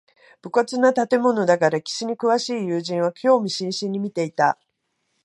[0.41, 4.57] 無骨な建物だが歴史に詳しい友人は興味津々に見ていた